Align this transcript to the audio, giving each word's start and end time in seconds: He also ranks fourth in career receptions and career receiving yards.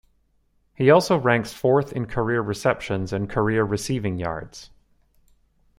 He 0.73 0.89
also 0.89 1.15
ranks 1.15 1.53
fourth 1.53 1.93
in 1.93 2.07
career 2.07 2.41
receptions 2.41 3.13
and 3.13 3.29
career 3.29 3.63
receiving 3.63 4.17
yards. 4.17 4.71